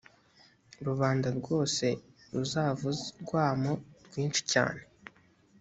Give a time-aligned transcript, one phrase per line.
[0.87, 1.85] rubanda rwose
[2.31, 3.71] ruzavuze urwamo
[4.05, 4.81] rwinshi cyane.